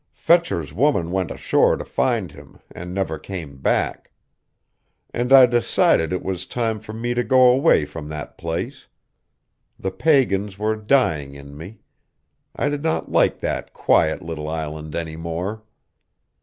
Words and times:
"Fetcher's 0.13 0.73
woman 0.73 1.11
went 1.11 1.29
ashore 1.29 1.77
to 1.77 1.85
find 1.85 2.31
him 2.31 2.57
and 2.71 2.91
never 2.91 3.19
came 3.19 3.57
back. 3.59 4.09
And 5.13 5.31
I 5.31 5.45
decided 5.45 6.11
it 6.11 6.23
was 6.23 6.47
time 6.47 6.79
for 6.79 6.91
me 6.91 7.13
to 7.13 7.23
go 7.23 7.47
away 7.51 7.85
from 7.85 8.09
that 8.09 8.35
place. 8.35 8.87
The 9.77 9.91
pagans 9.91 10.57
were 10.57 10.75
dying 10.75 11.35
in 11.35 11.55
me. 11.55 11.81
I 12.55 12.67
did 12.69 12.81
not 12.81 13.11
like 13.11 13.37
that 13.41 13.73
quiet 13.73 14.23
little 14.23 14.47
island 14.49 14.95
any 14.95 15.17
more. 15.17 15.61